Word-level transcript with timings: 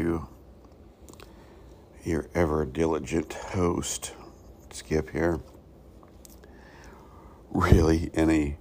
you. 0.00 0.28
Your 2.04 2.28
ever 2.34 2.64
diligent 2.64 3.32
host, 3.34 4.14
Skip 4.70 5.10
here. 5.10 5.40
Really 7.50 8.10
in 8.14 8.30
a 8.30 8.56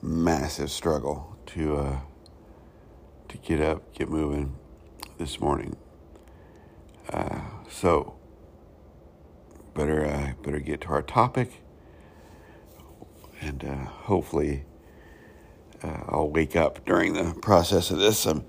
massive 0.00 0.70
struggle 0.70 1.36
to 1.46 1.76
uh, 1.76 2.00
to 3.28 3.38
get 3.38 3.60
up, 3.60 3.92
get 3.94 4.08
moving 4.08 4.54
this 5.18 5.40
morning. 5.40 5.76
Uh, 7.12 7.40
so 7.68 8.14
better 9.74 10.06
uh, 10.06 10.32
better 10.42 10.60
get 10.60 10.82
to 10.82 10.88
our 10.88 11.02
topic, 11.02 11.62
and 13.40 13.64
uh, 13.64 13.74
hopefully 13.86 14.64
uh, 15.82 16.04
I'll 16.08 16.30
wake 16.30 16.54
up 16.54 16.84
during 16.84 17.14
the 17.14 17.34
process 17.40 17.90
of 17.90 17.98
this. 17.98 18.26
I'm 18.26 18.44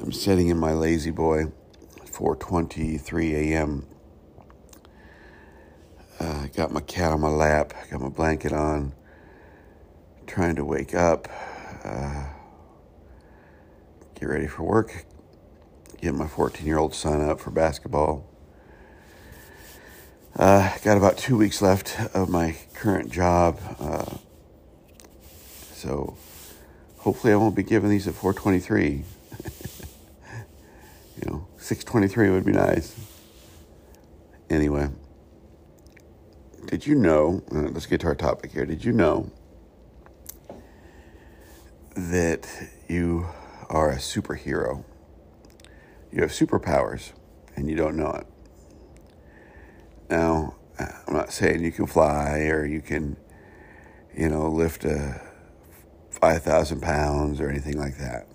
I'm 0.00 0.12
sitting 0.12 0.48
in 0.48 0.58
my 0.58 0.72
La-Z-Boy, 0.72 1.52
4:23 2.14 3.32
a.m. 3.34 3.86
Uh, 6.20 6.46
got 6.54 6.70
my 6.70 6.80
cat 6.80 7.12
on 7.12 7.20
my 7.20 7.28
lap, 7.28 7.74
got 7.90 8.00
my 8.00 8.08
blanket 8.08 8.52
on, 8.52 8.92
trying 10.24 10.54
to 10.54 10.64
wake 10.64 10.94
up, 10.94 11.28
uh, 11.82 12.26
get 14.14 14.28
ready 14.28 14.46
for 14.46 14.62
work, 14.62 15.06
get 16.00 16.14
my 16.14 16.28
14 16.28 16.64
year 16.64 16.78
old 16.78 16.94
son 16.94 17.20
up 17.20 17.40
for 17.40 17.50
basketball. 17.50 18.24
Uh, 20.36 20.72
got 20.84 20.96
about 20.96 21.18
two 21.18 21.36
weeks 21.36 21.60
left 21.60 21.98
of 22.14 22.28
my 22.28 22.56
current 22.74 23.10
job, 23.10 23.58
uh, 23.80 24.16
so 25.72 26.16
hopefully 26.98 27.32
I 27.32 27.36
won't 27.36 27.56
be 27.56 27.64
giving 27.64 27.90
these 27.90 28.06
at 28.06 28.14
423. 28.14 29.02
You 31.64 31.76
know, 31.76 31.80
623 31.80 32.30
would 32.30 32.44
be 32.44 32.52
nice. 32.52 32.94
Anyway, 34.50 34.88
did 36.66 36.86
you 36.86 36.94
know? 36.94 37.42
Let's 37.50 37.86
get 37.86 38.00
to 38.00 38.06
our 38.08 38.14
topic 38.14 38.52
here. 38.52 38.66
Did 38.66 38.84
you 38.84 38.92
know 38.92 39.30
that 41.96 42.46
you 42.88 43.26
are 43.68 43.90
a 43.90 43.96
superhero? 43.96 44.84
You 46.12 46.22
have 46.22 46.30
superpowers 46.30 47.12
and 47.56 47.68
you 47.68 47.76
don't 47.76 47.96
know 47.96 48.10
it. 48.10 48.26
Now, 50.10 50.56
I'm 50.78 51.14
not 51.14 51.32
saying 51.32 51.64
you 51.64 51.72
can 51.72 51.86
fly 51.86 52.40
or 52.50 52.64
you 52.64 52.80
can, 52.80 53.16
you 54.16 54.28
know, 54.28 54.48
lift 54.48 54.84
a 54.84 55.20
5,000 56.10 56.80
pounds 56.80 57.40
or 57.40 57.48
anything 57.48 57.78
like 57.78 57.96
that. 57.98 58.28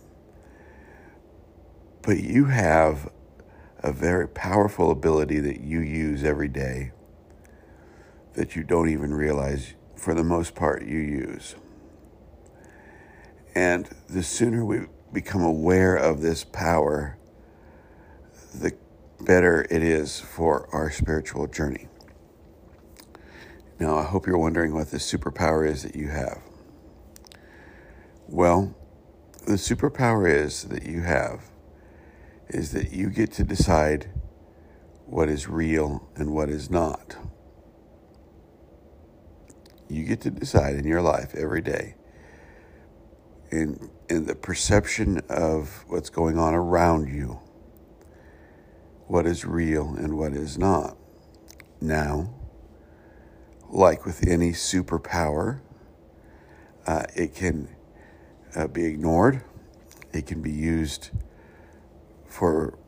But 2.02 2.20
you 2.22 2.46
have 2.46 3.12
a 3.82 3.92
very 3.92 4.28
powerful 4.28 4.92
ability 4.92 5.40
that 5.40 5.62
you 5.62 5.80
use 5.80 6.24
every 6.24 6.48
day 6.48 6.92
that 8.34 8.56
you 8.56 8.64
don't 8.64 8.90
even 8.90 9.14
realize, 9.14 9.74
for 9.96 10.14
the 10.14 10.24
most 10.24 10.56
part, 10.56 10.86
you 10.86 11.00
use. 11.00 11.56
And 13.56 13.90
the 14.08 14.24
sooner 14.24 14.64
we 14.64 14.82
become 15.12 15.42
aware 15.42 15.96
of 15.96 16.22
this 16.22 16.44
power, 16.44 17.18
the 18.54 18.76
better 19.20 19.66
it 19.70 19.84
is 19.84 20.20
for 20.20 20.70
our 20.72 20.90
spiritual 20.92 21.48
journey. 21.48 21.88
Now, 23.80 23.98
I 23.98 24.04
hope 24.04 24.28
you're 24.28 24.38
wondering 24.38 24.74
what 24.74 24.92
this 24.92 25.12
superpower 25.12 25.68
is 25.68 25.84
that 25.84 25.96
you 25.96 26.10
have. 26.10 26.42
Well, 28.28 28.76
the 29.48 29.54
superpower 29.54 30.30
is 30.32 30.66
that 30.66 30.86
you 30.86 31.02
have 31.02 31.50
is 32.50 32.72
that 32.72 32.92
you 32.92 33.10
get 33.10 33.32
to 33.34 33.44
decide 33.44 34.10
what 35.06 35.30
is 35.30 35.48
real 35.48 36.10
and 36.16 36.34
what 36.34 36.50
is 36.50 36.70
not. 36.70 37.16
You 39.90 40.04
get 40.04 40.22
to 40.22 40.32
decide 40.32 40.76
in 40.76 40.86
your 40.86 41.02
life 41.02 41.36
every 41.36 41.62
day 41.62 41.96
in 43.52 43.90
in 44.10 44.26
the 44.26 44.36
perception 44.36 45.22
of 45.30 45.84
what's 45.88 46.10
going 46.10 46.38
on 46.38 46.54
around 46.54 47.08
you 47.08 47.40
what 49.10 49.26
is 49.26 49.44
real 49.44 49.96
and 49.96 50.18
what 50.18 50.34
is 50.34 50.58
not. 50.58 50.96
Now, 51.82 52.32
like 53.70 54.06
with 54.06 54.28
any 54.28 54.52
superpower, 54.52 55.62
uh, 56.86 57.06
it 57.16 57.34
can 57.34 57.70
uh, 58.56 58.68
be 58.68 58.86
ignored. 58.86 59.44
It 60.14 60.28
can 60.28 60.44
be 60.44 60.52
used 60.52 61.10
for 62.30 62.80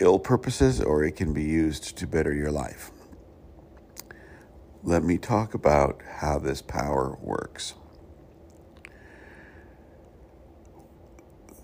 ill 0.00 0.20
purposes 0.20 0.80
or 0.82 1.04
it 1.04 1.16
can 1.16 1.34
be 1.34 1.44
used 1.44 1.98
to 1.98 2.06
better 2.08 2.34
your 2.34 2.52
life. 2.52 2.92
Let 4.84 5.04
me 5.04 5.18
talk 5.18 5.54
about 5.54 6.02
how 6.20 6.38
this 6.38 6.62
power 6.62 7.18
works. 7.20 7.74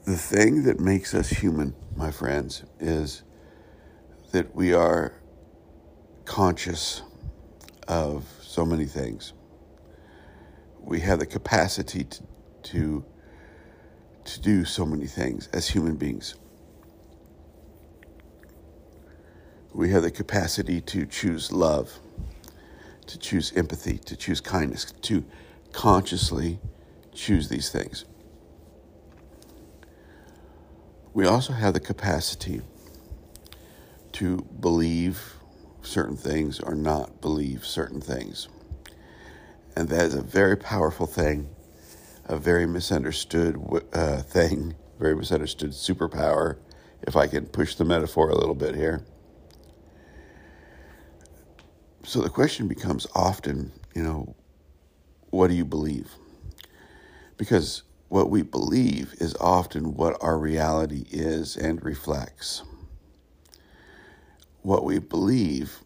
The 0.07 0.17
thing 0.17 0.65
that 0.65 0.81
makes 0.81 1.15
us 1.15 1.31
human, 1.31 1.75
my 1.97 2.11
friends, 2.13 2.65
is 2.81 3.23
that 4.33 4.55
we 4.55 4.75
are 4.75 5.15
conscious 6.27 7.03
of 7.89 8.27
so 8.43 8.67
many 8.67 8.87
things. 8.87 9.35
We 10.81 11.01
have 11.01 11.21
the 11.21 11.27
capacity 11.27 12.05
to, 12.05 12.25
to 12.65 13.05
to 14.25 14.41
do 14.41 14.65
so 14.65 14.87
many 14.87 15.07
things 15.07 15.49
as 15.53 15.69
human 15.69 15.97
beings. 15.97 16.37
We 19.73 19.91
have 19.91 20.03
the 20.03 20.11
capacity 20.11 20.81
to 20.83 21.07
choose 21.07 21.53
love, 21.53 21.99
to 23.07 23.19
choose 23.19 23.53
empathy, 23.57 23.99
to 23.99 24.17
choose 24.17 24.41
kindness, 24.41 24.93
to 25.03 25.25
consciously 25.73 26.59
choose 27.15 27.49
these 27.49 27.71
things. 27.71 28.05
We 31.13 31.27
also 31.27 31.53
have 31.53 31.75
the 31.75 31.81
capacity 31.81 32.63
to 34.13 34.47
believe 34.61 35.35
certain 35.83 36.17
things 36.17 36.61
or 36.61 36.75
not 36.75 37.21
believe 37.21 37.65
certain 37.65 38.01
things. 38.01 38.49
And 39.77 39.89
that 39.89 40.07
is 40.07 40.15
a 40.15 40.23
very 40.23 40.57
powerful 40.57 41.07
thing 41.07 41.49
a 42.31 42.37
very 42.37 42.65
misunderstood 42.65 43.59
uh, 43.93 44.23
thing, 44.23 44.75
very 45.01 45.17
misunderstood 45.17 45.71
superpower, 45.71 46.59
if 47.03 47.17
I 47.17 47.27
can 47.27 47.47
push 47.47 47.75
the 47.75 47.85
metaphor 47.85 48.31
a 48.31 48.37
little 48.37 48.55
bit 48.55 48.77
here. 48.77 49.05
So 52.05 52.21
the 52.21 52.31
question 52.31 52.67
becomes 52.67 53.07
often, 53.15 53.73
you 53.95 54.03
know, 54.03 54.35
what 55.31 55.49
do 55.49 55.55
you 55.55 55.65
believe? 55.65 56.11
Because 57.37 57.83
what 58.09 58.31
we 58.31 58.43
believe 58.43 59.15
is 59.19 59.37
often 59.41 59.95
what 59.95 60.17
our 60.23 60.39
reality 60.39 61.07
is 61.11 61.57
and 61.57 61.83
reflects. 61.85 62.63
What 64.63 64.85
we 64.85 64.99
believe 64.99 65.81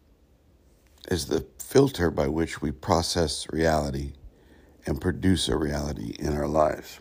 is 1.10 1.26
the 1.26 1.46
filter 1.58 2.10
by 2.10 2.28
which 2.28 2.62
we 2.62 2.70
process 2.70 3.46
reality 3.52 4.14
and 4.86 5.00
produce 5.00 5.48
a 5.48 5.56
reality 5.56 6.14
in 6.18 6.32
our 6.34 6.48
lives. 6.48 7.00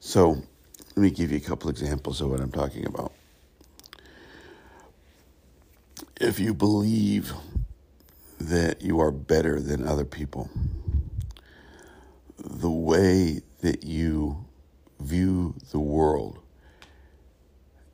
So, 0.00 0.42
let 0.94 0.96
me 0.96 1.10
give 1.10 1.30
you 1.30 1.38
a 1.38 1.40
couple 1.40 1.70
examples 1.70 2.20
of 2.20 2.30
what 2.30 2.40
I'm 2.40 2.50
talking 2.50 2.86
about. 2.86 3.12
If 6.22 6.38
you 6.38 6.54
believe 6.54 7.32
that 8.38 8.80
you 8.80 9.00
are 9.00 9.10
better 9.10 9.58
than 9.58 9.88
other 9.88 10.04
people, 10.04 10.48
the 12.38 12.70
way 12.70 13.40
that 13.60 13.82
you 13.82 14.44
view 15.00 15.56
the 15.72 15.80
world 15.80 16.38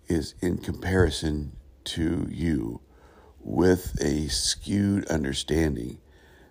is 0.08 0.34
in 0.42 0.58
comparison 0.58 1.52
to 1.84 2.28
you 2.30 2.82
with 3.40 3.96
a 3.98 4.28
skewed 4.28 5.06
understanding 5.06 5.96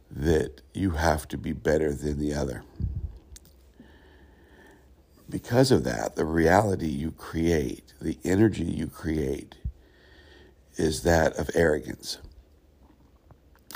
that 0.09 0.61
you 0.73 0.89
have 0.89 1.27
to 1.27 1.37
be 1.37 1.53
better 1.53 1.93
than 1.93 2.17
the 2.17 2.33
other. 2.33 2.63
Because 5.29 5.69
of 5.69 5.83
that, 5.83 6.15
the 6.15 6.25
reality 6.25 6.87
you 6.87 7.11
create, 7.11 7.93
the 8.01 8.17
energy 8.23 8.63
you 8.63 8.87
create, 8.87 9.53
is 10.77 11.03
that 11.03 11.33
of 11.37 11.49
arrogance. 11.53 12.19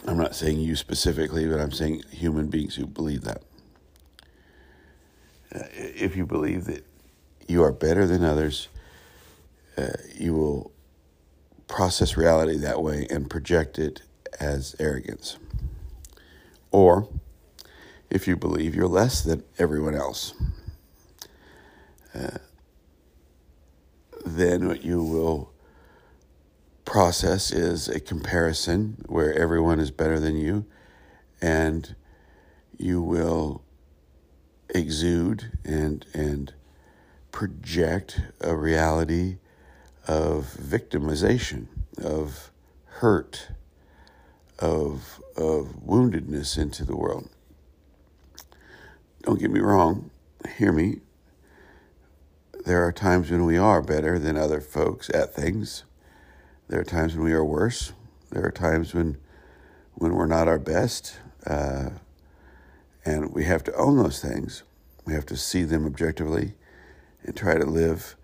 I'm 0.07 0.18
not 0.18 0.36
saying 0.36 0.59
you 0.59 0.75
specifically, 0.75 1.48
but 1.48 1.59
I'm 1.59 1.71
saying 1.71 2.03
human 2.12 2.48
beings 2.48 2.75
who 2.75 2.88
believe 2.88 3.21
that. 3.24 3.44
Uh, 5.53 5.63
if 5.74 6.15
you 6.15 6.25
believe 6.25 6.65
that 6.65 6.86
you 7.48 7.63
are 7.63 7.71
better 7.71 8.07
than 8.07 8.24
others, 8.24 8.69
uh, 9.77 9.94
you 10.15 10.33
will 10.33 10.71
process 11.68 12.18
reality 12.18 12.57
that 12.57 12.81
way 12.81 13.07
and 13.09 13.30
project 13.30 13.77
it 13.80 14.01
as 14.39 14.75
arrogance 14.80 15.38
or 16.71 17.07
if 18.09 18.27
you 18.27 18.36
believe 18.36 18.75
you're 18.75 18.88
less 18.88 19.21
than 19.21 19.44
everyone 19.57 19.95
else. 19.95 20.33
uh, 22.15 22.38
then 24.25 24.68
what 24.68 24.83
you 24.83 25.04
will 25.04 25.51
process 26.91 27.53
is 27.53 27.88
a 27.88 28.01
comparison 28.01 28.97
where 29.07 29.33
everyone 29.33 29.79
is 29.79 29.91
better 29.91 30.19
than 30.19 30.35
you, 30.35 30.65
and 31.41 31.95
you 32.77 33.01
will 33.01 33.63
exude 34.75 35.57
and 35.63 36.05
and 36.13 36.53
project 37.31 38.19
a 38.41 38.53
reality 38.53 39.38
of 40.05 40.53
victimization, 40.59 41.67
of 41.97 42.51
hurt, 42.83 43.47
of 44.59 45.21
of 45.37 45.67
woundedness 45.87 46.57
into 46.57 46.83
the 46.83 46.97
world. 46.97 47.29
Don't 49.21 49.39
get 49.39 49.49
me 49.49 49.61
wrong, 49.61 50.11
hear 50.57 50.73
me. 50.73 50.99
There 52.65 52.85
are 52.85 52.91
times 52.91 53.31
when 53.31 53.45
we 53.45 53.57
are 53.57 53.81
better 53.81 54.19
than 54.19 54.35
other 54.35 54.59
folks 54.59 55.09
at 55.11 55.33
things. 55.33 55.85
There 56.71 56.79
are 56.79 56.85
times 56.85 57.15
when 57.15 57.25
we 57.25 57.33
are 57.33 57.44
worse. 57.44 57.91
There 58.29 58.45
are 58.45 58.51
times 58.51 58.94
when 58.94 59.18
when 59.95 60.13
we're 60.15 60.25
not 60.25 60.47
our 60.47 60.57
best. 60.57 61.18
Uh, 61.45 61.89
and 63.03 63.33
we 63.33 63.44
have 63.44 63.62
to 63.65 63.75
own 63.75 63.97
those 63.97 64.21
things. 64.21 64.63
We 65.03 65.13
have 65.13 65.25
to 65.25 65.35
see 65.35 65.63
them 65.63 65.85
objectively 65.85 66.53
and 67.23 67.35
try 67.35 67.57
to 67.57 67.65
live 67.65 68.15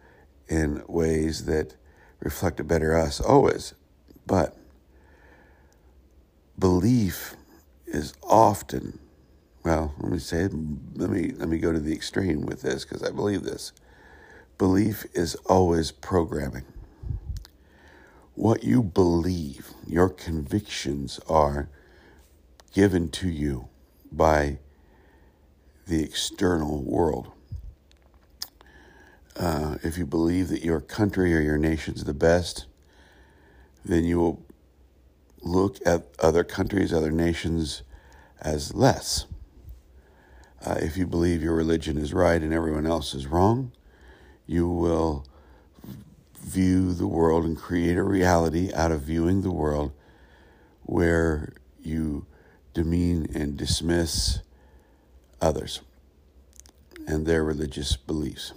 in 0.48 0.82
ways 0.88 1.44
that 1.44 1.76
reflect 2.22 2.62
a 2.62 2.64
better 2.64 2.98
us 2.98 3.20
always. 3.20 3.74
But 4.26 4.56
belief 6.58 7.36
is 7.86 8.14
often, 8.24 8.98
well, 9.66 9.94
let 10.00 10.10
me 10.10 10.20
say, 10.20 10.48
let 10.96 11.10
me, 11.10 11.34
let 11.36 11.50
me 11.50 11.58
go 11.58 11.74
to 11.74 11.82
the 11.82 11.94
extreme 11.94 12.46
with 12.46 12.62
this 12.62 12.86
because 12.86 13.04
I 13.04 13.12
believe 13.12 13.44
this. 13.44 13.74
Belief 14.58 15.06
is 15.14 15.36
always 15.48 15.92
programming. 15.92 16.64
What 18.38 18.64
you 18.64 18.84
believe, 18.84 19.72
your 19.88 20.10
convictions 20.10 21.20
are 21.28 21.70
given 22.72 23.10
to 23.10 23.28
you 23.28 23.68
by 24.12 24.60
the 25.88 26.04
external 26.04 26.84
world. 26.84 27.32
Uh, 29.36 29.78
if 29.82 29.98
you 29.98 30.06
believe 30.06 30.50
that 30.50 30.64
your 30.64 30.80
country 30.80 31.36
or 31.36 31.42
your 31.42 31.58
nation 31.58 31.96
is 31.96 32.04
the 32.04 32.14
best, 32.14 32.68
then 33.84 34.06
you 34.06 34.20
will 34.20 34.46
look 35.42 35.80
at 35.84 36.06
other 36.20 36.44
countries, 36.44 36.94
other 36.94 37.12
nations 37.12 37.82
as 38.40 38.76
less. 38.76 39.26
Uh, 40.64 40.78
if 40.80 40.96
you 40.96 41.08
believe 41.08 41.42
your 41.42 41.56
religion 41.56 41.98
is 41.98 42.14
right 42.14 42.44
and 42.44 42.54
everyone 42.54 42.86
else 42.86 43.16
is 43.16 43.26
wrong, 43.26 43.72
you 44.46 44.70
will 44.70 45.26
view 46.48 46.94
the 46.94 47.08
world 47.08 47.44
and 47.44 47.58
create 47.58 47.98
a 47.98 48.04
reality 48.04 48.72
out 48.74 48.92
of 48.92 49.02
viewing 49.02 49.42
the 49.42 49.52
world 49.52 49.92
where 50.84 51.54
you 51.82 52.26
demean 52.74 53.28
and 53.36 53.58
dismiss 53.58 54.40
others 55.42 55.82
and 57.06 57.26
their 57.26 57.44
religious 57.44 57.98
beliefs. 57.98 58.54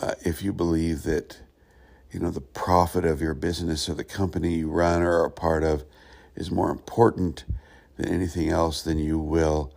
Uh, 0.00 0.14
if 0.24 0.40
you 0.40 0.52
believe 0.52 1.02
that, 1.02 1.40
you 2.12 2.20
know, 2.20 2.30
the 2.30 2.40
profit 2.40 3.04
of 3.04 3.20
your 3.20 3.34
business 3.34 3.88
or 3.88 3.94
the 3.94 4.04
company 4.04 4.54
you 4.54 4.70
run 4.70 5.02
or 5.02 5.20
are 5.20 5.26
a 5.26 5.30
part 5.30 5.64
of 5.64 5.84
is 6.36 6.52
more 6.52 6.70
important 6.70 7.44
than 7.96 8.08
anything 8.08 8.48
else, 8.48 8.82
then 8.82 8.96
you 8.96 9.18
will 9.18 9.74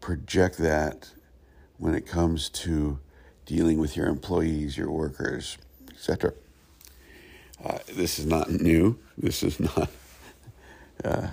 project 0.00 0.56
that 0.58 1.10
when 1.78 1.96
it 1.96 2.06
comes 2.06 2.48
to 2.48 3.00
dealing 3.44 3.78
with 3.78 3.96
your 3.96 4.06
employees, 4.06 4.78
your 4.78 4.90
workers, 4.90 5.58
etc. 5.96 6.32
Uh, 7.64 7.78
this 7.94 8.18
is 8.18 8.26
not 8.26 8.50
new. 8.50 8.98
This 9.18 9.42
is 9.42 9.58
not. 9.60 9.88
Uh, 11.04 11.28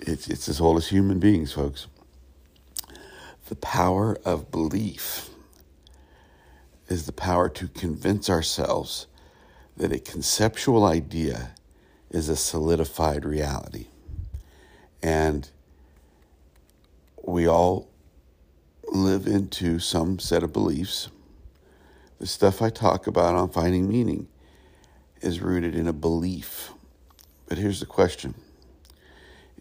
it's 0.00 0.26
it's 0.26 0.48
as 0.48 0.60
old 0.60 0.76
as 0.76 0.88
human 0.88 1.20
beings, 1.20 1.52
folks 1.52 1.86
the 3.50 3.56
power 3.56 4.16
of 4.24 4.52
belief 4.52 5.28
is 6.86 7.04
the 7.06 7.12
power 7.12 7.48
to 7.48 7.66
convince 7.66 8.30
ourselves 8.30 9.08
that 9.76 9.92
a 9.92 9.98
conceptual 9.98 10.84
idea 10.84 11.50
is 12.10 12.28
a 12.28 12.36
solidified 12.36 13.24
reality. 13.24 13.88
And 15.02 15.50
we 17.24 17.48
all 17.48 17.88
live 18.86 19.26
into 19.26 19.80
some 19.80 20.20
set 20.20 20.44
of 20.44 20.52
beliefs. 20.52 21.08
The 22.20 22.26
stuff 22.26 22.60
I 22.60 22.68
talk 22.68 23.06
about 23.06 23.34
on 23.34 23.48
finding 23.48 23.88
meaning 23.88 24.28
is 25.22 25.40
rooted 25.40 25.74
in 25.74 25.88
a 25.88 25.92
belief. 25.92 26.70
But 27.48 27.56
here's 27.56 27.80
the 27.80 27.86
question 27.86 28.34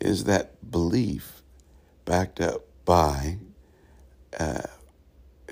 Is 0.01 0.25
that 0.25 0.69
belief 0.69 1.41
backed 2.03 2.41
up 2.41 2.65
by 2.83 3.37
uh, 4.37 4.63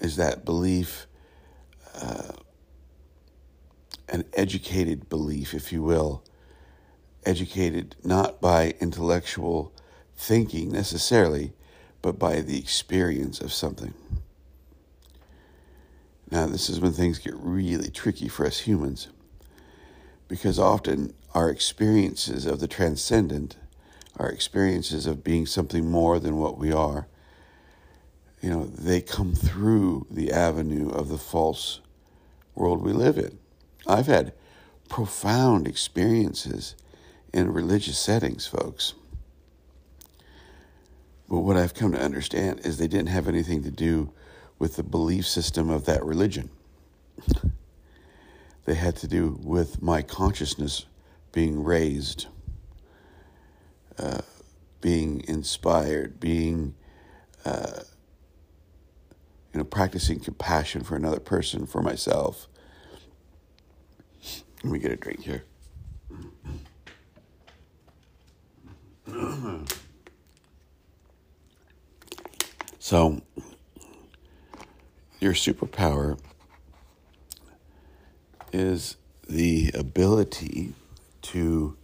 is 0.01 0.17
that 0.17 0.43
belief 0.43 1.07
uh, 1.95 2.33
an 4.09 4.25
educated 4.33 5.07
belief, 5.07 5.53
if 5.53 5.71
you 5.71 5.81
will, 5.81 6.25
educated 7.25 7.95
not 8.03 8.41
by 8.41 8.75
intellectual 8.81 9.73
thinking 10.17 10.73
necessarily, 10.73 11.53
but 12.01 12.19
by 12.19 12.41
the 12.41 12.59
experience 12.59 13.39
of 13.39 13.53
something. 13.53 13.93
Now, 16.29 16.47
this 16.47 16.69
is 16.69 16.79
when 16.79 16.91
things 16.91 17.19
get 17.19 17.35
really 17.35 17.89
tricky 17.89 18.27
for 18.27 18.45
us 18.45 18.59
humans, 18.59 19.07
because 20.27 20.59
often 20.59 21.13
our 21.33 21.49
experiences 21.49 22.45
of 22.45 22.59
the 22.59 22.67
transcendent, 22.67 23.55
our 24.17 24.29
experiences 24.29 25.05
of 25.05 25.23
being 25.23 25.45
something 25.45 25.89
more 25.89 26.19
than 26.19 26.37
what 26.37 26.57
we 26.57 26.71
are, 26.71 27.07
you 28.41 28.49
know, 28.49 28.65
they 28.65 29.01
come 29.01 29.33
through 29.33 30.05
the 30.11 30.31
avenue 30.31 30.89
of 30.89 31.09
the 31.09 31.17
false 31.17 31.79
world 32.55 32.81
we 32.81 32.91
live 32.91 33.17
in. 33.17 33.39
I've 33.87 34.07
had 34.07 34.33
profound 34.89 35.67
experiences 35.67 36.75
in 37.33 37.53
religious 37.53 37.97
settings, 37.97 38.45
folks. 38.47 38.93
But 41.29 41.39
what 41.39 41.57
I've 41.57 41.73
come 41.73 41.91
to 41.91 42.01
understand 42.01 42.61
is 42.63 42.77
they 42.77 42.87
didn't 42.87 43.09
have 43.09 43.27
anything 43.27 43.63
to 43.63 43.71
do 43.71 44.11
with 44.59 44.75
the 44.75 44.83
belief 44.83 45.27
system 45.27 45.69
of 45.69 45.85
that 45.85 46.03
religion. 46.03 46.49
they 48.65 48.75
had 48.75 48.95
to 48.97 49.07
do 49.07 49.39
with 49.43 49.81
my 49.81 50.01
consciousness 50.01 50.85
being 51.31 51.63
raised, 51.63 52.27
uh, 53.97 54.21
being 54.81 55.23
inspired, 55.27 56.19
being 56.19 56.75
uh, 57.45 57.81
you 59.53 59.59
know, 59.59 59.63
practicing 59.63 60.19
compassion 60.19 60.83
for 60.83 60.95
another 60.95 61.19
person, 61.19 61.65
for 61.65 61.81
myself. 61.81 62.47
Let 64.63 64.73
me 64.73 64.79
get 64.79 64.91
a 64.91 64.95
drink 64.95 65.21
here. 65.23 65.43
So, 72.79 73.21
your 75.27 75.35
superpower 75.35 76.17
is 78.53 78.95
the 79.29 79.69
ability 79.73 80.73
to 81.21 81.75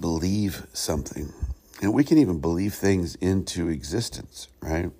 believe 0.00 0.66
something. 0.72 1.32
And 1.80 1.94
we 1.94 2.02
can 2.02 2.18
even 2.18 2.40
believe 2.40 2.74
things 2.74 3.14
into 3.16 3.68
existence, 3.68 4.48
right? 4.60 4.90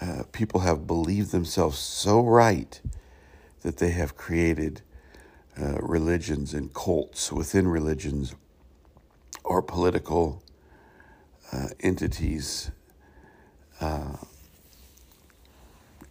uh, 0.00 0.24
people 0.32 0.60
have 0.60 0.86
believed 0.86 1.30
themselves 1.30 1.78
so 1.78 2.20
right 2.20 2.80
that 3.62 3.78
they 3.78 3.90
have 3.90 4.16
created 4.16 4.82
uh, 5.60 5.78
religions 5.80 6.52
and 6.52 6.74
cults 6.74 7.32
within 7.32 7.68
religions 7.68 8.34
or 9.44 9.62
political 9.62 10.42
uh, 11.52 11.68
entities, 11.80 12.70
uh, 13.80 14.16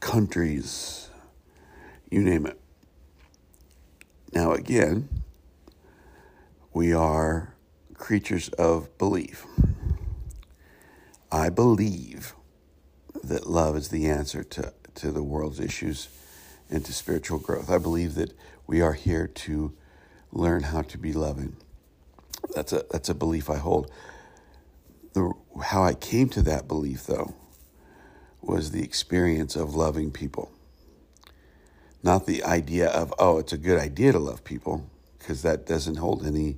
countries, 0.03 1.10
you 2.12 2.22
name 2.22 2.45
it. 2.45 2.60
Now, 4.33 4.51
again, 4.51 5.07
we 6.74 6.93
are 6.93 7.55
creatures 7.93 8.50
of 8.50 8.95
belief. 8.98 9.45
I 11.31 11.50
believe 11.50 12.33
that 13.24 13.48
love 13.48 13.77
is 13.77 13.88
the 13.89 14.07
answer 14.07 14.43
to, 14.43 14.74
to 14.95 15.12
the 15.12 15.24
world's 15.24 15.62
issues 15.62 16.10
and 16.69 16.83
to 16.86 16.91
spiritual 16.91 17.39
growth. 17.39 17.69
I 17.69 17.77
believe 17.77 18.15
that 18.15 18.38
we 18.67 18.81
are 18.81 18.93
here 18.93 19.27
to 19.27 19.74
learn 20.33 20.63
how 20.63 20.81
to 20.81 20.98
be 20.98 21.13
loving. 21.13 21.55
That's 22.53 22.74
a 22.74 22.83
that's 22.91 23.07
a 23.07 23.15
belief 23.15 23.50
I 23.50 23.55
hold. 23.55 23.89
The 25.13 25.31
how 25.63 25.83
I 25.83 25.93
came 25.93 26.27
to 26.29 26.41
that 26.41 26.67
belief 26.67 27.05
though 27.05 27.33
was 28.43 28.71
the 28.71 28.83
experience 28.83 29.55
of 29.55 29.75
loving 29.75 30.12
people. 30.12 30.51
Not 32.03 32.25
the 32.25 32.43
idea 32.43 32.89
of, 32.89 33.13
oh, 33.17 33.39
it's 33.39 33.53
a 33.53 33.57
good 33.57 33.79
idea 33.79 34.12
to 34.12 34.19
love 34.19 34.43
people, 34.43 34.89
because 35.17 35.41
that 35.43 35.65
doesn't 35.65 35.95
hold 35.97 36.25
any 36.25 36.57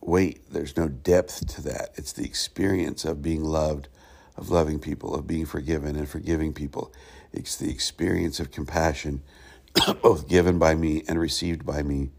weight. 0.00 0.42
There's 0.52 0.76
no 0.76 0.88
depth 0.88 1.46
to 1.56 1.62
that. 1.62 1.90
It's 1.96 2.12
the 2.12 2.24
experience 2.24 3.04
of 3.04 3.22
being 3.22 3.44
loved, 3.44 3.88
of 4.36 4.50
loving 4.50 4.78
people, 4.78 5.14
of 5.14 5.26
being 5.26 5.46
forgiven 5.46 5.96
and 5.96 6.08
forgiving 6.08 6.52
people. 6.52 6.92
It's 7.32 7.56
the 7.56 7.70
experience 7.70 8.38
of 8.38 8.52
compassion, 8.52 9.22
both 10.02 10.28
given 10.28 10.58
by 10.58 10.76
me 10.76 11.02
and 11.08 11.18
received 11.18 11.66
by 11.66 11.82
me, 11.82 12.10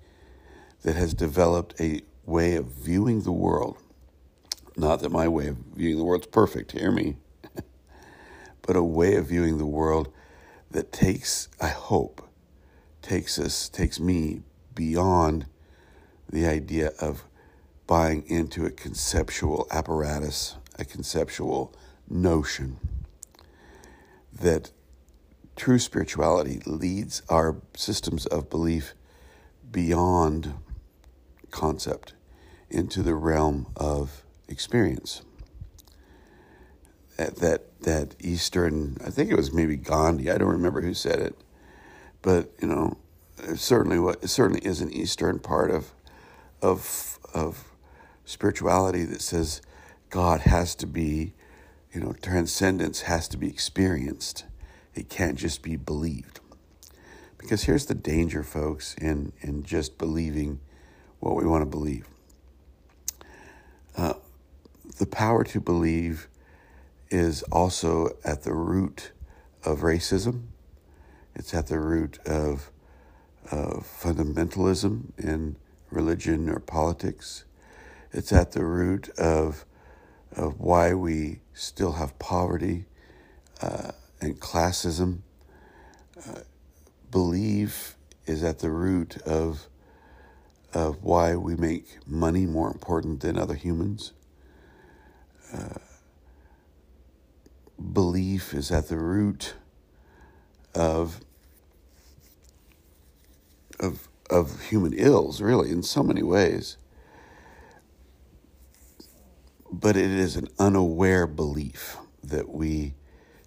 that 0.84 0.96
has 0.96 1.14
developed 1.14 1.80
a 1.80 2.02
way 2.26 2.56
of 2.56 2.66
viewing 2.68 3.22
the 3.22 3.32
world. 3.32 3.78
Not 4.76 5.00
that 5.02 5.12
my 5.12 5.28
way 5.28 5.48
of 5.48 5.58
viewing 5.76 5.98
the 5.98 6.04
world's 6.04 6.28
perfect, 6.28 6.74
hear 6.74 6.92
me, 6.92 7.18
but 8.66 8.76
a 8.76 8.84
way 8.84 9.16
of 9.16 9.28
viewing 9.28 9.58
the 9.58 9.66
world 9.66 10.12
that 10.72 10.92
takes, 10.92 11.48
I 11.62 11.68
hope, 11.68 12.28
takes 13.02 13.38
us, 13.38 13.70
takes 13.70 14.00
me 14.00 14.42
beyond 14.74 15.46
the 16.30 16.48
idea 16.48 16.92
of 17.00 17.26
buying 17.88 18.24
into 18.28 18.66
a 18.66 18.72
conceptual 18.72 19.68
apparatus, 19.70 20.56
a 20.80 20.86
conceptual 20.86 21.74
notion 22.10 22.80
that 24.34 24.72
true 25.56 25.80
spirituality 25.80 26.62
leads 26.66 27.22
our 27.30 27.56
systems 27.76 28.26
of 28.26 28.50
belief 28.50 28.94
beyond 29.72 30.54
concept 31.52 32.14
into 32.70 33.02
the 33.02 33.16
realm 33.16 33.68
of 33.78 34.24
experience. 34.48 35.22
That, 37.18 37.38
that, 37.38 37.82
that 37.82 38.16
Eastern, 38.20 38.98
I 39.06 39.10
think 39.10 39.32
it 39.32 39.38
was 39.38 39.54
maybe 39.54 39.78
Gandhi, 39.78 40.30
I 40.30 40.38
don't 40.38 40.50
remember 40.50 40.82
who 40.82 40.94
said 40.94 41.20
it, 41.20 41.36
but 42.22 42.52
you 42.62 42.68
know, 42.68 42.98
it 43.38 43.60
certainly 43.60 44.00
what 44.00 44.24
it 44.24 44.28
certainly 44.30 44.62
is 44.66 44.82
an 44.82 44.92
Eastern 44.92 45.40
part 45.40 45.72
of 45.72 45.92
of 46.62 47.20
of 47.34 47.66
spirituality 48.26 49.04
that 49.06 49.22
says 49.22 49.62
God 50.10 50.42
has 50.42 50.76
to 50.76 50.88
be, 50.88 51.34
you 51.94 52.02
know, 52.02 52.14
transcendence 52.22 53.02
has 53.02 53.28
to 53.30 53.38
be 53.38 53.48
experienced. 53.48 54.46
It 54.94 55.10
can't 55.10 55.38
just 55.38 55.62
be 55.62 55.76
believed. 55.76 56.40
Because 57.38 57.64
here's 57.64 57.86
the 57.86 57.96
danger, 57.96 58.44
folks, 58.44 58.96
in 58.96 59.34
in 59.42 59.64
just 59.64 59.98
believing 59.98 60.60
what 61.20 61.36
we 61.36 61.46
want 61.46 61.62
to 61.62 61.66
believe. 61.66 62.08
Uh, 63.96 64.14
the 64.98 65.06
power 65.06 65.44
to 65.44 65.60
believe 65.60 66.28
is 67.10 67.44
also 67.44 68.10
at 68.24 68.44
the 68.44 68.54
root 68.54 69.12
of 69.64 69.80
racism. 69.82 70.48
It's 71.36 71.54
at 71.54 71.68
the 71.68 71.80
root 71.80 72.20
of 72.26 72.72
fundamentalism 73.82 75.18
in 75.18 75.56
religion 75.92 76.50
or 76.50 76.60
politics. 76.60 77.46
It's 78.12 78.34
at 78.34 78.54
the 78.54 78.66
root 78.66 79.10
of, 79.18 79.66
of 80.36 80.60
why 80.60 80.94
we 80.94 81.42
still 81.54 81.94
have 81.94 82.18
poverty 82.20 82.86
uh, 83.62 83.92
and 84.22 84.40
classism. 84.40 85.20
Uh, 86.18 86.40
belief 87.12 87.96
is 88.26 88.44
at 88.44 88.60
the 88.60 88.72
root 88.72 89.18
of, 89.24 89.68
of 90.74 91.04
why 91.04 91.36
we 91.36 91.56
make 91.56 91.98
money 92.08 92.46
more 92.46 92.72
important 92.72 93.22
than 93.22 93.38
other 93.38 93.56
humans. 93.56 94.14
Uh, 95.54 95.80
belief 97.96 98.54
is 98.54 98.72
at 98.72 98.90
the 98.90 99.00
root 99.00 99.56
of 100.76 101.22
of 103.80 104.08
of 104.30 104.66
human 104.70 104.94
ills, 104.94 105.42
really, 105.42 105.72
in 105.72 105.82
so 105.82 106.04
many 106.04 106.22
ways. 106.22 106.78
But 109.72 109.98
it 109.98 110.12
is 110.12 110.36
an 110.36 110.48
unaware 110.60 111.26
belief 111.26 111.98
that 112.24 112.50
we 112.50 112.94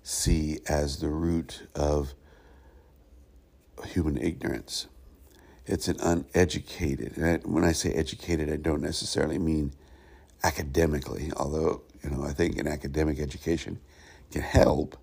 see 0.02 0.58
as 0.68 0.98
the 0.98 1.08
root 1.08 1.68
of 1.74 2.14
human 3.86 4.16
ignorance. 4.18 4.88
It's 5.66 5.88
an 5.88 6.00
uneducated, 6.00 7.16
and 7.18 7.44
when 7.44 7.64
I 7.64 7.72
say 7.72 7.92
educated, 7.92 8.50
I 8.50 8.56
don't 8.56 8.80
necessarily 8.80 9.38
mean 9.38 9.72
academically, 10.42 11.30
although 11.36 11.82
you 12.02 12.10
know 12.10 12.24
I 12.24 12.32
think 12.32 12.58
an 12.58 12.66
academic 12.66 13.20
education 13.20 13.78
can 14.30 14.42
help 14.42 14.96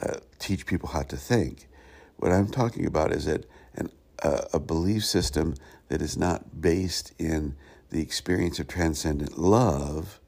uh, 0.00 0.18
teach 0.38 0.66
people 0.66 0.90
how 0.90 1.02
to 1.02 1.16
think. 1.16 1.68
What 2.16 2.32
I'm 2.32 2.48
talking 2.48 2.86
about 2.86 3.12
is 3.12 3.26
that 3.26 3.44
an 3.74 3.90
a, 4.22 4.46
a 4.54 4.60
belief 4.60 5.04
system 5.04 5.54
that 5.88 6.02
is 6.02 6.16
not 6.16 6.60
based 6.60 7.12
in 7.18 7.56
the 7.90 8.00
experience 8.00 8.58
of 8.58 8.68
transcendent 8.68 9.38
love, 9.38 10.20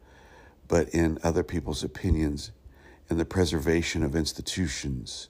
but 0.69 0.89
in 0.91 1.19
other 1.23 1.43
people's 1.43 1.85
opinions, 1.85 2.53
in 3.09 3.19
the 3.19 3.25
preservation 3.25 4.03
of 4.03 4.15
institutions, 4.15 5.29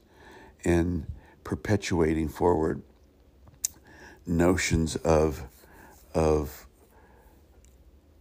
in 0.64 1.06
perpetuating 1.44 2.28
forward 2.28 2.82
notions 4.26 4.96
of, 4.96 5.44
of 6.14 6.66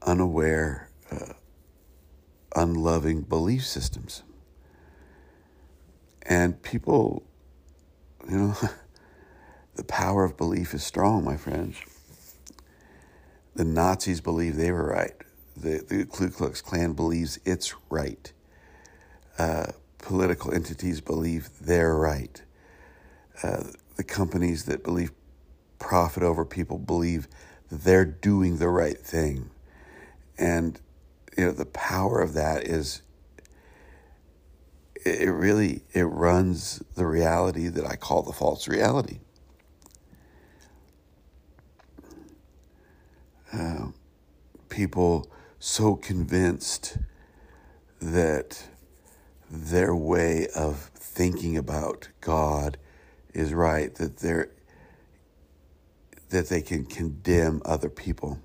unaware, 0.02 0.90
uh, 1.12 1.34
unloving 2.56 3.22
belief 3.22 3.66
systems. 3.66 4.24
And 6.30 6.62
people, 6.64 7.24
you 8.30 8.38
know, 8.38 8.56
The 9.80 9.86
power 9.86 10.26
of 10.26 10.36
belief 10.36 10.74
is 10.74 10.84
strong, 10.84 11.24
my 11.24 11.38
friends. 11.38 11.78
The 13.56 13.64
Nazis 13.64 14.20
believe 14.20 14.58
they 14.58 14.74
were 14.74 14.90
right. 14.90 15.14
The, 15.56 15.86
the 15.88 16.04
Ku 16.04 16.30
Klux 16.30 16.62
Klan 16.62 16.92
believes 16.92 17.40
it's 17.46 17.74
right. 17.90 18.30
Uh, 19.38 19.68
political 20.00 20.54
entities 20.54 21.00
believe 21.00 21.48
they're 21.62 21.96
right. 21.96 22.42
Uh, 23.42 23.68
the 23.96 24.04
companies 24.04 24.66
that 24.66 24.84
believe 24.84 25.14
profit 25.80 26.24
over 26.24 26.44
people 26.44 26.78
believe 26.78 27.30
they're 27.72 28.04
doing 28.04 28.58
the 28.58 28.68
right 28.68 28.98
thing. 28.98 29.50
And, 30.38 30.78
you 31.38 31.46
know, 31.46 31.52
the 31.54 31.66
power 31.66 32.20
of 32.20 32.34
that 32.34 32.66
is 32.66 33.02
it 35.06 35.32
really 35.32 35.84
it 35.94 36.04
runs 36.04 36.84
the 36.96 37.06
reality 37.06 37.68
that 37.70 37.86
I 37.86 37.96
call 37.96 38.24
the 38.24 38.34
false 38.34 38.68
reality. 38.68 39.20
uh, 43.54 43.88
people 44.70 45.30
so 45.60 45.96
convinced 45.96 46.98
that 48.02 48.68
their 49.50 49.96
way 49.96 50.48
of 50.56 50.92
thinking 50.96 51.58
about 51.58 52.10
God 52.22 52.78
is 53.34 53.54
right, 53.54 53.94
that 53.96 54.18
they're 54.18 54.52
that 56.30 56.48
they 56.48 56.62
can 56.62 56.86
condemn 56.86 57.60
other 57.66 57.90
people. 57.90 58.40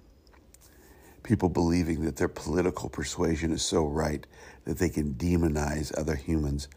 People 1.23 1.50
believing 1.50 2.04
that 2.06 2.16
their 2.16 2.28
political 2.28 2.88
persuasion 2.88 3.52
is 3.52 3.62
so 3.62 3.84
right 3.84 4.26
that 4.64 4.78
they 4.78 4.88
can 4.88 5.14
demonize 5.14 5.97
other 5.99 6.16
humans. 6.16 6.68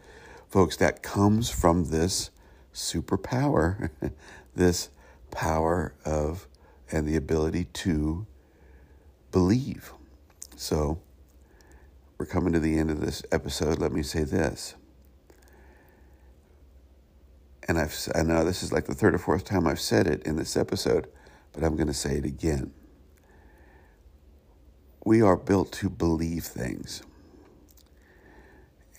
Folks, 0.48 0.76
that 0.76 1.02
comes 1.02 1.50
from 1.50 1.90
this 1.90 2.30
superpower, 2.72 3.90
this 4.54 4.90
power 5.30 5.94
of 6.04 6.46
and 6.90 7.06
the 7.06 7.16
ability 7.16 7.64
to 7.64 8.26
believe. 9.30 9.92
So, 10.56 11.00
we're 12.18 12.26
coming 12.26 12.52
to 12.52 12.60
the 12.60 12.78
end 12.78 12.90
of 12.90 13.00
this 13.00 13.22
episode. 13.30 13.78
Let 13.78 13.92
me 13.92 14.02
say 14.02 14.24
this. 14.24 14.74
And 17.68 17.78
I've, 17.78 17.96
I 18.14 18.22
know 18.22 18.44
this 18.44 18.62
is 18.62 18.72
like 18.72 18.86
the 18.86 18.94
third 18.94 19.14
or 19.14 19.18
fourth 19.18 19.44
time 19.44 19.66
I've 19.66 19.80
said 19.80 20.06
it 20.06 20.22
in 20.24 20.36
this 20.36 20.56
episode, 20.56 21.06
but 21.52 21.62
I'm 21.62 21.76
going 21.76 21.86
to 21.86 21.94
say 21.94 22.16
it 22.16 22.24
again. 22.24 22.72
We 25.04 25.22
are 25.22 25.36
built 25.36 25.70
to 25.72 25.90
believe 25.90 26.44
things. 26.44 27.02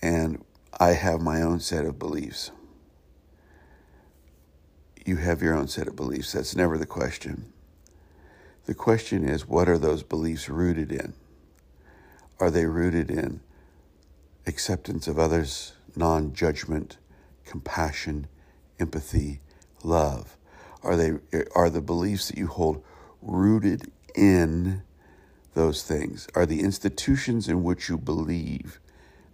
And 0.02 0.44
I 0.78 0.90
have 0.92 1.20
my 1.20 1.42
own 1.42 1.60
set 1.60 1.84
of 1.84 1.98
beliefs. 1.98 2.50
You 5.04 5.16
have 5.16 5.42
your 5.42 5.54
own 5.54 5.68
set 5.68 5.88
of 5.88 5.96
beliefs. 5.96 6.32
That's 6.32 6.56
never 6.56 6.78
the 6.78 6.86
question. 6.86 7.52
The 8.66 8.74
question 8.74 9.28
is 9.28 9.48
what 9.48 9.68
are 9.68 9.78
those 9.78 10.02
beliefs 10.02 10.48
rooted 10.48 10.92
in? 10.92 11.14
Are 12.38 12.50
they 12.50 12.66
rooted 12.66 13.10
in 13.10 13.40
acceptance 14.46 15.08
of 15.08 15.18
others, 15.18 15.72
non 15.96 16.32
judgment, 16.32 16.96
compassion, 17.44 18.28
empathy, 18.78 19.40
love? 19.82 20.36
Are, 20.82 20.96
they, 20.96 21.12
are 21.54 21.68
the 21.68 21.82
beliefs 21.82 22.28
that 22.28 22.38
you 22.38 22.46
hold 22.46 22.82
rooted 23.20 23.90
in 24.14 24.82
those 25.54 25.82
things? 25.82 26.28
Are 26.34 26.46
the 26.46 26.60
institutions 26.60 27.48
in 27.48 27.62
which 27.62 27.88
you 27.88 27.98
believe, 27.98 28.80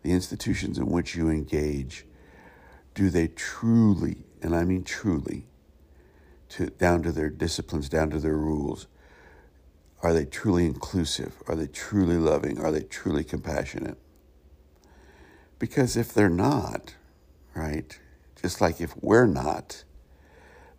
the 0.07 0.13
institutions 0.13 0.79
in 0.79 0.87
which 0.87 1.17
you 1.17 1.29
engage, 1.29 2.07
do 2.95 3.11
they 3.11 3.27
truly, 3.27 4.19
and 4.41 4.55
I 4.55 4.63
mean 4.63 4.85
truly, 4.85 5.49
to, 6.51 6.67
down 6.67 7.03
to 7.03 7.11
their 7.11 7.29
disciplines, 7.29 7.89
down 7.89 8.11
to 8.11 8.21
their 8.21 8.37
rules, 8.37 8.87
are 10.03 10.13
they 10.13 10.25
truly 10.25 10.65
inclusive? 10.65 11.43
Are 11.49 11.57
they 11.57 11.67
truly 11.67 12.19
loving? 12.19 12.61
Are 12.61 12.71
they 12.71 12.83
truly 12.83 13.25
compassionate? 13.25 13.99
Because 15.59 15.97
if 15.97 16.15
they're 16.15 16.29
not, 16.29 16.95
right, 17.57 17.99
just 18.41 18.61
like 18.61 18.81
if 18.81 18.95
we're 19.03 19.27
not, 19.27 19.83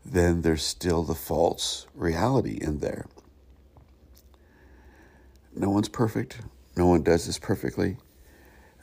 then 0.06 0.42
there's 0.42 0.64
still 0.64 1.04
the 1.04 1.16
false 1.16 1.86
reality 1.94 2.58
in 2.62 2.80
there. 2.80 3.08
No 5.54 5.70
one's 5.70 5.90
perfect. 5.90 6.40
No 6.78 6.86
one 6.86 7.04
does 7.04 7.26
this 7.26 7.40
perfectly. 7.40 7.98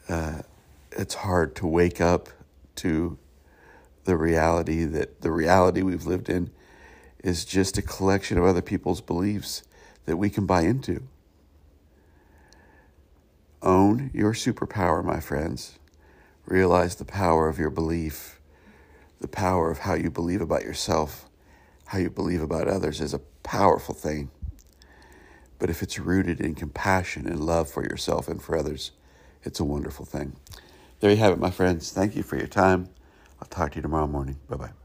Uh, 0.08 0.42
it's 0.92 1.14
hard 1.14 1.56
to 1.56 1.66
wake 1.66 2.00
up 2.00 2.28
to 2.76 3.18
the 4.04 4.16
reality 4.16 4.84
that 4.84 5.23
the 5.23 5.30
reality 5.30 5.82
we've 5.82 6.06
lived 6.06 6.28
in 6.28 6.50
is 7.23 7.44
just 7.44 7.78
a 7.78 7.82
collection 7.82 8.37
of 8.37 8.44
other 8.44 8.62
people's 8.62 9.00
beliefs 9.00 9.62
that 10.04 10.16
we 10.16 10.28
can 10.28 10.44
buy 10.44 10.62
into. 10.62 11.02
Own 13.62 14.11
your 14.12 14.34
superpower, 14.34 15.02
my 15.02 15.20
friends. 15.20 15.78
Realize 16.44 16.96
the 16.96 17.06
power 17.06 17.49
of 17.49 17.58
your 17.58 17.70
belief, 17.70 18.38
the 19.20 19.28
power 19.28 19.70
of 19.70 19.78
how 19.78 19.94
you 19.94 20.11
believe 20.11 20.42
about 20.42 20.62
yourself, 20.62 21.30
how 21.87 21.99
you 21.99 22.11
believe 22.11 22.42
about 22.42 22.68
others 22.68 23.00
is 23.00 23.14
a 23.14 23.20
powerful 23.42 23.94
thing. 23.94 24.30
But 25.58 25.70
if 25.70 25.82
it's 25.82 25.99
rooted 25.99 26.40
in 26.42 26.54
compassion 26.54 27.26
and 27.26 27.40
love 27.40 27.70
for 27.70 27.82
yourself 27.82 28.28
and 28.28 28.42
for 28.42 28.58
others, 28.58 28.90
it's 29.44 29.60
a 29.60 29.64
wonderful 29.64 30.04
thing. 30.04 30.36
There 31.00 31.10
you 31.10 31.16
have 31.18 31.32
it, 31.32 31.38
my 31.38 31.50
friends. 31.50 31.92
Thank 31.92 32.16
you 32.16 32.22
for 32.22 32.36
your 32.36 32.46
time. 32.46 32.88
I'll 33.40 33.48
talk 33.48 33.72
to 33.72 33.76
you 33.76 33.82
tomorrow 33.82 34.06
morning. 34.06 34.38
Bye 34.48 34.56
bye. 34.56 34.83